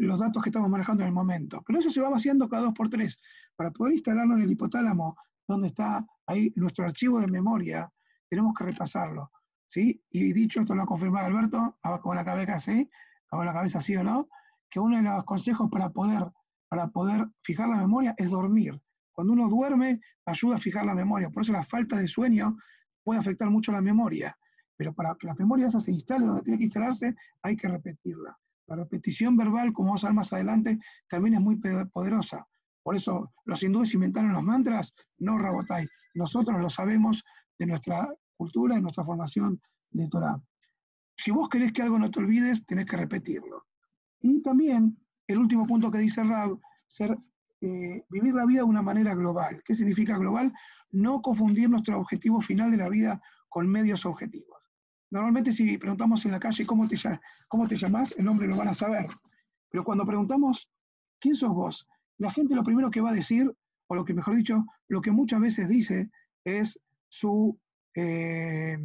[0.00, 1.62] los datos que estamos manejando en el momento.
[1.66, 3.20] Pero eso se va vaciando cada dos por tres.
[3.54, 7.90] Para poder instalarlo en el hipotálamo, donde está ahí nuestro archivo de memoria,
[8.28, 9.30] tenemos que repasarlo.
[9.66, 10.02] ¿sí?
[10.10, 12.88] Y dicho, esto lo ha confirmado Alberto, con la cabeza así,
[13.28, 14.28] con la cabeza así o no,
[14.70, 16.30] que uno de los consejos para poder,
[16.68, 18.80] para poder fijar la memoria es dormir.
[19.12, 21.28] Cuando uno duerme, ayuda a fijar la memoria.
[21.28, 22.56] Por eso la falta de sueño
[23.02, 24.36] puede afectar mucho la memoria.
[24.76, 28.38] Pero para que la memoria esa se instale donde tiene que instalarse, hay que repetirla.
[28.70, 30.78] La repetición verbal, como vamos a ver más adelante,
[31.08, 31.56] también es muy
[31.92, 32.46] poderosa.
[32.84, 35.88] Por eso los hindúes inventaron los mantras, no rabotai.
[36.14, 37.24] Nosotros lo sabemos
[37.58, 40.40] de nuestra cultura y nuestra formación de Torah.
[41.16, 43.66] Si vos querés que algo no te olvides, tenés que repetirlo.
[44.20, 46.56] Y también, el último punto que dice Rab,
[46.86, 47.18] ser,
[47.60, 49.62] eh, vivir la vida de una manera global.
[49.64, 50.52] ¿Qué significa global?
[50.92, 54.59] No confundir nuestro objetivo final de la vida con medios objetivos.
[55.10, 56.96] Normalmente si preguntamos en la calle cómo te,
[57.48, 59.06] cómo te llamas, el nombre lo van a saber.
[59.70, 60.70] Pero cuando preguntamos
[61.18, 63.52] quién sos vos, la gente lo primero que va a decir,
[63.88, 66.10] o lo que mejor dicho, lo que muchas veces dice
[66.44, 67.58] es su
[67.94, 68.78] eh,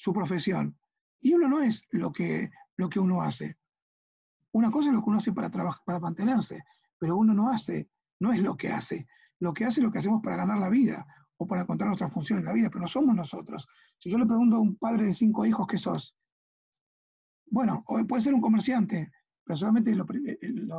[0.00, 0.78] su profesión.
[1.20, 3.58] Y uno no es lo que, lo que uno hace.
[4.52, 6.64] Una cosa es lo que uno hace para, para mantenerse,
[6.98, 9.06] pero uno no hace, no es lo que hace.
[9.38, 11.06] Lo que hace es lo que hacemos para ganar la vida
[11.42, 13.66] o para encontrar nuestra función en la vida, pero no somos nosotros.
[13.98, 16.14] Si yo le pregunto a un padre de cinco hijos, ¿qué sos?
[17.46, 19.10] Bueno, puede ser un comerciante,
[19.42, 20.04] pero solamente lo,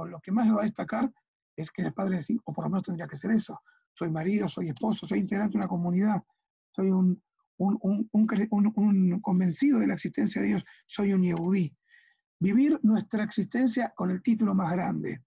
[0.06, 1.12] lo, que más le va a destacar
[1.56, 3.60] es que es padre de cinco, o por lo menos tendría que ser eso.
[3.94, 6.22] Soy marido, soy esposo, soy integrante de una comunidad,
[6.76, 7.20] soy un,
[7.58, 11.76] un, convencido de la existencia de Dios, soy un yehudí.
[12.40, 15.24] Vivir nuestra existencia con el título más grande.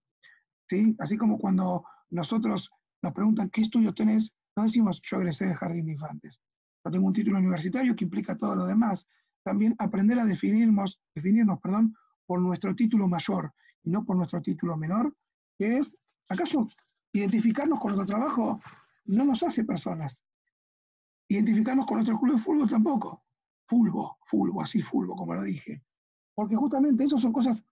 [0.69, 0.95] ¿sí?
[1.01, 2.71] Así como cuando nosotros
[3.03, 6.41] nos preguntan qué estudio tenés, no decimos yo egresé de jardín de infantes.
[6.85, 9.07] Yo tengo un título universitario que implica todo lo demás.
[9.43, 11.95] También aprender a definirnos, definirnos perdón,
[12.27, 15.15] por nuestro título mayor y no por nuestro título menor,
[15.59, 15.97] que es,
[16.29, 16.69] ¿acaso
[17.13, 18.61] identificarnos con nuestro trabajo
[19.07, 20.25] no nos hace personas?
[21.29, 23.25] identificarnos con nuestro club de fútbol tampoco.
[23.67, 25.83] Fulbo, fulbo, así fulbo, como lo dije.
[26.35, 27.63] Porque justamente eso son cosas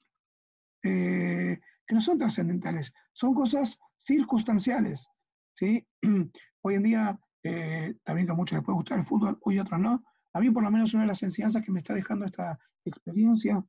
[0.82, 5.08] eh, que no son trascendentales, son cosas circunstanciales.
[5.54, 5.86] ¿sí?
[6.64, 9.80] Hoy en día, eh, también que a muchos les puede gustar el fútbol, hoy otros
[9.80, 10.04] no.
[10.32, 13.64] A mí por lo menos una de las enseñanzas que me está dejando esta experiencia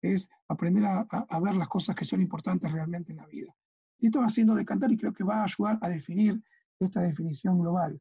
[0.00, 3.54] es aprender a, ver las cosas que son importantes realmente en la vida.
[3.98, 6.42] Y esto va haciendo decantar y creo que va a ayudar a definir
[6.80, 8.00] esta definición global.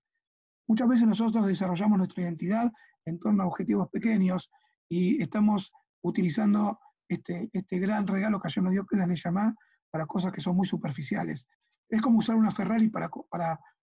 [0.68, 2.72] Muchas veces nosotros desarrollamos nuestra identidad
[3.06, 4.50] en torno a objetivos pequeños
[4.88, 6.80] y estamos utilizando
[7.10, 9.56] este, este gran regalo que ayer nos dio que la llama
[9.92, 11.48] para cosas que son muy superficiales.
[11.90, 13.10] Es como usar una Ferrari para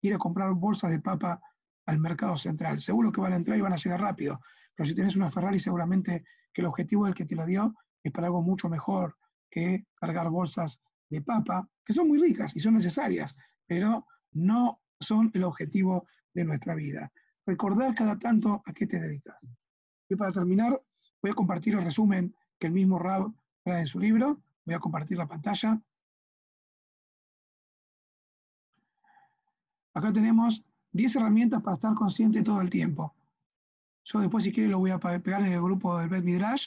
[0.00, 1.40] ir a comprar bolsas de papa
[1.86, 2.80] al mercado central.
[2.80, 4.40] Seguro que van a entrar y van a llegar rápido,
[4.74, 8.12] pero si tienes una Ferrari seguramente que el objetivo del que te lo dio es
[8.12, 9.16] para algo mucho mejor
[9.50, 15.30] que cargar bolsas de papa, que son muy ricas y son necesarias, pero no son
[15.34, 17.10] el objetivo de nuestra vida.
[17.46, 19.46] Recordar cada tanto a qué te dedicas.
[20.08, 20.80] Y para terminar,
[21.22, 23.32] voy a compartir el resumen que el mismo Rab
[23.62, 24.42] trae en su libro.
[24.64, 25.80] Voy a compartir la pantalla.
[29.96, 33.14] Acá tenemos 10 herramientas para estar consciente todo el tiempo.
[34.04, 36.66] Yo después, si quiere, lo voy a pegar en el grupo del Bet Midrash.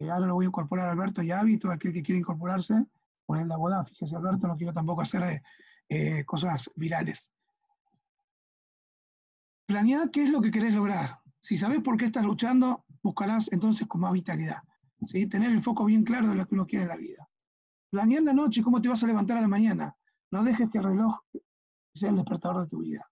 [0.00, 2.84] Ahora lo voy a incorporar a Alberto y a Avi, todo aquel que quiere incorporarse,
[3.24, 3.84] con el Abodá.
[3.84, 5.42] Fíjese, Alberto, no quiero tampoco hacer eh,
[5.88, 7.30] eh, cosas virales.
[9.66, 11.20] Planear qué es lo que querés lograr.
[11.38, 14.64] Si sabes por qué estás luchando, buscarás entonces con más vitalidad.
[15.06, 15.28] ¿sí?
[15.28, 17.28] Tener el foco bien claro de lo que uno quiere en la vida.
[17.90, 19.96] Planear la noche cómo te vas a levantar a la mañana.
[20.32, 21.20] No dejes que el reloj
[21.96, 23.08] sea el despertador de tu vida.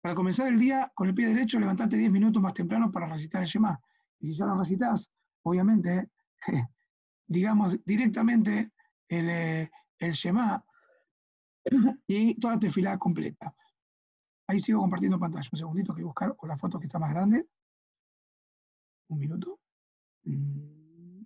[0.00, 3.42] Para comenzar el día con el pie derecho, levantate 10 minutos más temprano para recitar
[3.42, 3.80] el Shema.
[4.18, 5.08] Y si ya lo recitas,
[5.42, 6.10] obviamente,
[7.26, 8.72] digamos directamente
[9.08, 10.64] el, eh, el Shema
[12.06, 13.54] y toda la tefilá completa.
[14.48, 15.48] Ahí sigo compartiendo pantalla.
[15.52, 17.46] Un segundito que voy a buscar con la foto que está más grande.
[19.08, 19.60] Un minuto.
[20.24, 21.22] Mm.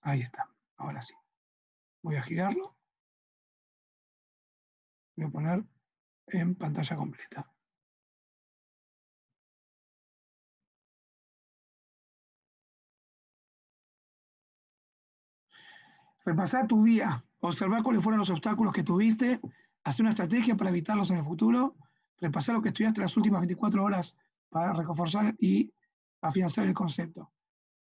[0.00, 0.48] Ahí está.
[0.76, 1.14] Ahora sí.
[2.02, 2.76] Voy a girarlo.
[5.16, 5.64] Voy a poner
[6.28, 7.50] en pantalla completa.
[16.24, 19.40] Repasar tu día, observar cuáles fueron los obstáculos que tuviste,
[19.84, 21.76] hacer una estrategia para evitarlos en el futuro,
[22.18, 24.16] repasar lo que estudiaste las últimas 24 horas
[24.48, 25.70] para reforzar y
[26.22, 27.30] afianzar el concepto.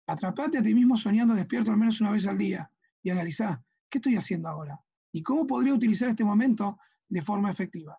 [0.06, 2.70] Atrapate a ti mismo soñando despierto al menos una vez al día
[3.02, 4.80] y analizá, ¿qué estoy haciendo ahora?
[5.12, 6.78] ¿Y cómo podría utilizar este momento
[7.12, 7.98] de forma efectiva?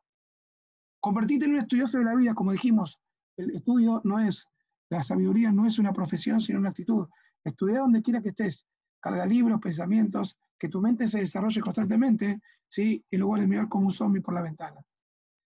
[1.00, 3.00] Convertirte en un estudioso de la vida, como dijimos,
[3.38, 4.48] el estudio no es,
[4.90, 7.08] la sabiduría no es una profesión, sino una actitud.
[7.44, 8.66] Estudia donde quiera que estés,
[9.00, 13.04] carga libros, pensamientos, que tu mente se desarrolle constantemente, ¿sí?
[13.12, 14.82] en lugar de mirar como un zombie por la ventana.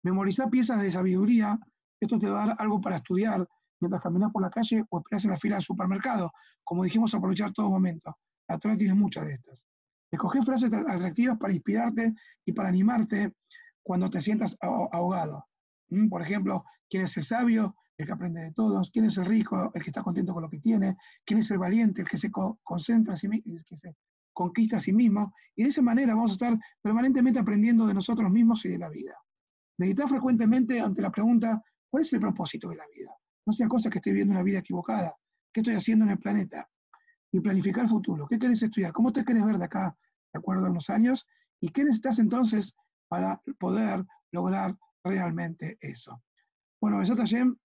[0.02, 1.58] Memorizar piezas de sabiduría,
[2.00, 3.46] esto te va a dar algo para estudiar
[3.78, 6.32] mientras caminas por la calle o esperas en la fila del supermercado.
[6.64, 8.16] Como dijimos, aprovechar todo momento.
[8.48, 9.58] La Torah tiene muchas de estas.
[10.12, 13.32] Escoger frases atractivas para inspirarte y para animarte
[13.82, 15.46] cuando te sientas ahogado.
[15.88, 16.08] ¿Mm?
[16.08, 17.74] Por ejemplo, ¿quién es el sabio?
[17.96, 18.90] El que aprende de todos.
[18.90, 19.70] ¿Quién es el rico?
[19.74, 20.96] El que está contento con lo que tiene.
[21.24, 22.02] ¿Quién es el valiente?
[22.02, 23.96] El que se concentra, el que se
[24.34, 25.32] conquista a sí mismo.
[25.56, 28.90] Y de esa manera vamos a estar permanentemente aprendiendo de nosotros mismos y de la
[28.90, 29.16] vida.
[29.78, 33.10] Meditar frecuentemente ante la pregunta, ¿cuál es el propósito de la vida?
[33.46, 35.16] No sea cosa que esté viviendo una vida equivocada.
[35.52, 36.68] ¿Qué estoy haciendo en el planeta?
[37.32, 38.28] Y planificar el futuro.
[38.28, 38.92] ¿Qué querés estudiar?
[38.92, 39.96] ¿Cómo te querés ver de acá,
[40.32, 41.26] de acuerdo a unos años?
[41.60, 42.74] ¿Y qué necesitas entonces
[43.08, 46.22] para poder lograr realmente eso?
[46.80, 47.56] Bueno, Besat Hashem,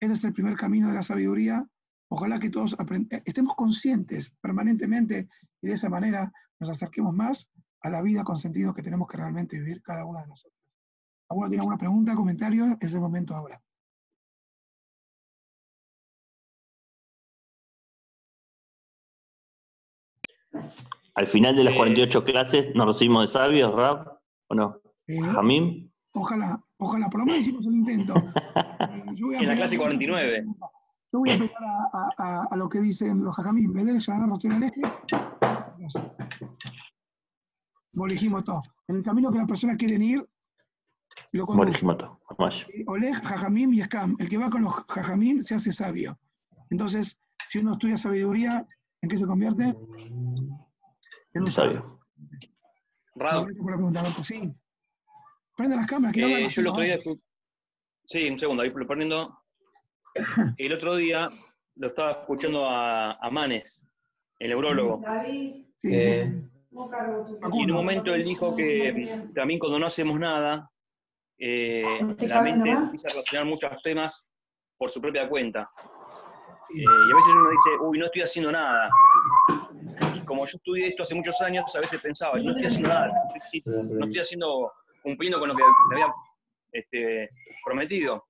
[0.00, 1.64] ese es el primer camino de la sabiduría.
[2.08, 2.76] Ojalá que todos
[3.24, 5.28] estemos conscientes permanentemente
[5.60, 7.48] y de esa manera nos acerquemos más
[7.80, 10.58] a la vida con sentido que tenemos que realmente vivir cada uno de nosotros.
[11.28, 12.76] ¿Alguno tiene alguna pregunta, comentario?
[12.80, 13.62] Es el momento ahora.
[21.14, 24.78] Al final de las 48 eh, clases nos recibimos de sabios, Rab, ¿o no?
[25.06, 25.92] Eh, Jamín.
[26.14, 28.14] Ojalá, ojalá, por lo menos hicimos el intento.
[29.12, 30.46] En la clase 49.
[31.12, 31.62] Yo voy a pegar
[32.16, 33.72] a, a, lo que dicen los jajamín.
[33.72, 34.80] Bedel, ya Rotiel el eje.
[37.94, 38.62] Elegimos todo.
[38.88, 40.26] En el camino que las personas quieren ir,
[41.32, 41.46] lo
[42.86, 44.16] Oleg, Jajamim y Scam.
[44.18, 46.18] El que va con los Jajamim se hace sabio.
[46.70, 48.66] Entonces, si uno estudia sabiduría,
[49.02, 49.74] ¿en qué se convierte?
[51.34, 52.00] Un sabio.
[53.14, 53.46] Rado.
[54.22, 54.52] Sí.
[55.56, 56.16] Prende las cámaras.
[56.16, 56.98] Eh, yo el otro día.
[58.04, 59.38] Sí, un segundo, ahí lo poniendo.
[60.56, 61.28] El otro día
[61.76, 63.86] lo estaba escuchando a, a Manes,
[64.38, 65.02] el neurólogo.
[65.24, 66.08] Sí, sí, sí.
[66.08, 66.42] Eh,
[66.72, 70.70] y en un momento él dijo que también cuando no hacemos nada,
[71.38, 71.82] eh,
[72.28, 74.26] la mente empieza a relacionar muchos temas
[74.78, 75.70] por su propia cuenta.
[76.74, 78.90] Eh, y a veces uno dice, uy, no estoy haciendo nada.
[80.32, 83.12] Como yo estudié esto hace muchos años, a veces pensaba, no estoy haciendo nada,
[83.66, 86.14] no estoy haciendo, cumpliendo con lo que me había
[86.72, 87.28] este,
[87.62, 88.28] prometido.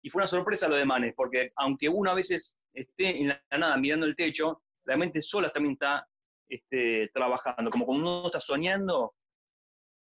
[0.00, 3.58] Y fue una sorpresa lo de Manes, porque aunque uno a veces esté en la
[3.58, 6.06] nada mirando el techo, la mente sola también está
[6.48, 7.68] este, trabajando.
[7.68, 9.14] Como cuando uno está soñando,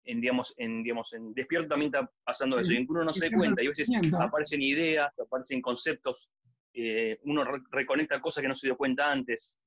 [0.03, 2.71] en, digamos, en, digamos, en despierto también está pasando eso.
[2.71, 3.87] Y uno no se da cuenta, y a veces
[4.19, 6.27] aparecen ideas, aparecen conceptos,
[6.73, 9.59] eh, uno reconecta cosas que no se dio cuenta antes.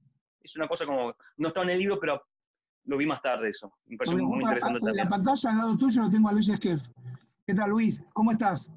[0.47, 2.23] Es una cosa como, no estaba en el libro, pero
[2.85, 3.73] lo vi más tarde eso.
[3.87, 4.97] Me pareció muy interesante también.
[4.97, 6.87] La pantalla al lado tuyo lo tengo a Luis Esquef.
[7.45, 8.05] ¿Qué tal, Luis?
[8.13, 8.71] ¿Cómo estás?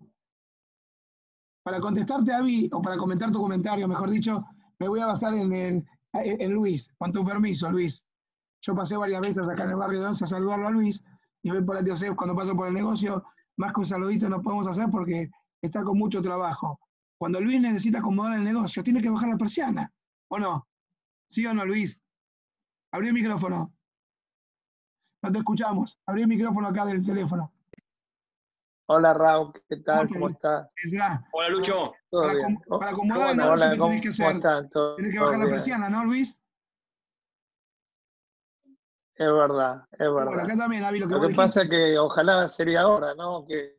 [1.63, 4.43] Para contestarte, Avi, o para comentar tu comentario, mejor dicho,
[4.79, 6.91] me voy a basar en, en, Luis.
[6.97, 8.03] Con tu permiso, Luis.
[8.61, 11.03] Yo pasé varias veces acá en el barrio de Once a saludarlo a Luis
[11.43, 13.23] y ven por el Dios cuando paso por el negocio,
[13.57, 15.29] más que un saludito no podemos hacer porque
[15.61, 16.79] está con mucho trabajo.
[17.19, 19.93] Cuando Luis necesita acomodar el negocio, tiene que bajar la persiana,
[20.29, 20.68] ¿o no?
[21.29, 22.03] ¿Sí o no, Luis?
[22.91, 23.71] Abrí el micrófono.
[25.21, 25.99] No te escuchamos.
[26.07, 27.53] Abrí el micrófono acá del teléfono.
[28.87, 30.07] Hola Raúl, ¿qué tal?
[30.07, 30.67] ¿Cómo estás?
[31.31, 31.93] Hola Lucho.
[32.09, 32.59] Para, bien?
[32.67, 34.69] para, acomodar el negocio, ¿qué tienes que hacer?
[34.95, 36.41] Tienes que bajar la persiana, ¿no, Luis?
[39.13, 40.25] Es verdad, es verdad.
[40.25, 43.45] Bueno, acá también, Avi, lo que, lo que pasa es que ojalá sería ahora, ¿no?
[43.45, 43.77] Que...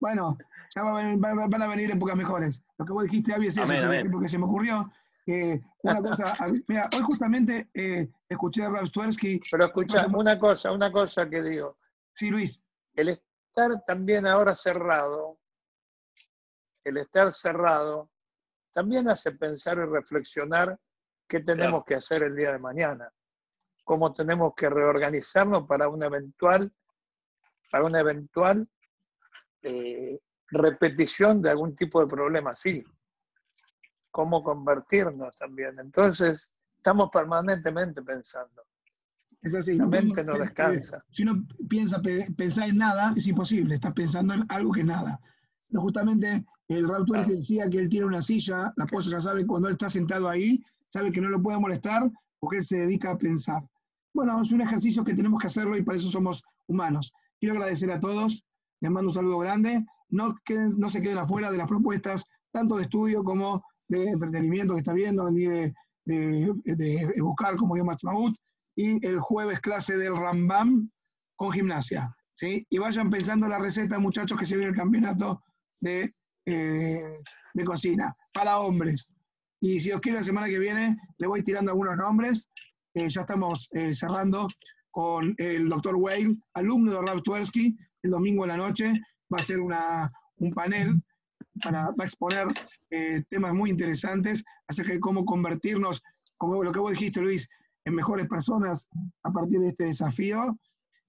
[0.00, 0.38] bueno,
[0.72, 2.62] ya van a venir épocas mejores.
[2.78, 4.88] Lo que vos dijiste, Avi, es eso, porque se me ocurrió.
[5.28, 6.34] Eh, una cosa,
[6.68, 9.40] mira, hoy justamente eh, escuché a Rav Tversky.
[9.50, 11.78] Pero escucha, una cosa, una cosa que digo.
[12.14, 12.60] Sí, Luis.
[12.94, 15.38] El estar también ahora cerrado,
[16.84, 18.10] el estar cerrado,
[18.72, 20.78] también hace pensar y reflexionar
[21.28, 23.10] qué tenemos que hacer el día de mañana,
[23.84, 26.72] cómo tenemos que reorganizarnos para una eventual,
[27.70, 28.68] para una eventual
[29.62, 32.84] eh, repetición de algún tipo de problema así,
[34.16, 35.78] cómo convertirnos también.
[35.78, 38.62] Entonces, estamos permanentemente pensando.
[39.42, 39.76] Es así.
[39.76, 41.04] La mente no descansa.
[41.10, 42.00] Si uno piensa
[42.34, 43.74] pensar en nada, es imposible.
[43.74, 45.20] Estás pensando en algo que es nada.
[45.68, 49.46] No, justamente el Rautuer que decía que él tiene una silla, la esposa ya sabe
[49.46, 53.10] cuando él está sentado ahí, sabe que no lo puede molestar porque él se dedica
[53.10, 53.62] a pensar.
[54.14, 57.12] Bueno, es un ejercicio que tenemos que hacerlo y para eso somos humanos.
[57.38, 58.46] Quiero agradecer a todos,
[58.80, 59.84] les mando un saludo grande.
[60.08, 60.34] No,
[60.78, 64.92] no se queden afuera de las propuestas, tanto de estudio como de entretenimiento que está
[64.92, 68.36] viendo, ni de, de, buscar como dio Maut
[68.76, 70.90] y el jueves clase del Rambam
[71.36, 72.14] con gimnasia.
[72.34, 72.66] ¿sí?
[72.70, 75.42] Y vayan pensando la receta, muchachos, que se viene el campeonato
[75.80, 77.18] de, eh,
[77.54, 79.16] de cocina para hombres.
[79.60, 82.48] Y si os quiere, la semana que viene le voy tirando algunos nombres.
[82.94, 84.46] Eh, ya estamos eh, cerrando
[84.90, 88.92] con el doctor Wayne, alumno de Rav Tversky, el domingo en la noche.
[89.32, 91.02] Va a ser una, un panel
[91.62, 92.46] para, exponer
[93.28, 96.02] temas muy interesantes acerca de cómo convertirnos,
[96.36, 97.48] como lo que vos dijiste, Luis,
[97.86, 98.88] en mejores personas
[99.22, 100.58] a partir de este desafío.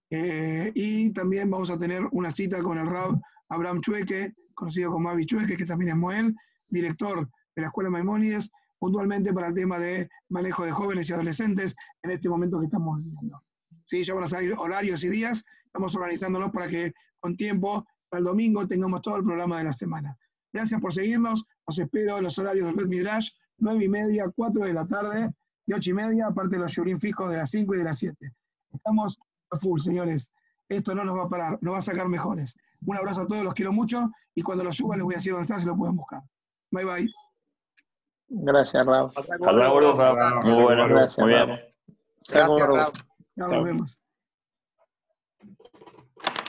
[0.10, 5.10] Eh, y también vamos a tener una cita con el Rab Abraham Chueque, conocido como
[5.10, 6.36] Avi Chueque, que también es Moel,
[6.70, 11.76] director de la Escuela Maimónides, puntualmente para el tema de manejo de jóvenes y adolescentes
[12.04, 13.44] en este momento que estamos viviendo.
[13.84, 18.20] Sí, ya van a salir horarios y días, estamos organizándonos para que con tiempo, para
[18.20, 20.16] el domingo, tengamos todo el programa de la semana.
[20.58, 24.66] Gracias por seguirnos, os espero en los horarios del Red Midrash, 9 y media, 4
[24.66, 25.30] de la tarde,
[25.68, 28.00] y ocho y media, aparte de los shurim fijos de las 5 y de las
[28.00, 28.34] 7.
[28.74, 29.20] Estamos
[29.52, 30.32] a full, señores.
[30.68, 32.56] Esto no nos va a parar, nos va a sacar mejores.
[32.84, 35.34] Un abrazo a todos, los quiero mucho y cuando lo suba les voy a decir
[35.34, 36.24] dónde está, se lo pueden buscar.
[36.72, 37.10] Bye bye.
[38.30, 39.12] Gracias, Raúl.
[39.16, 40.44] Hasta luego, Raúl.
[40.44, 41.20] Muy bueno, gracias.
[41.20, 41.60] Muy bien.
[42.28, 42.82] Gracias, Raúl.
[43.36, 44.00] Nos vemos.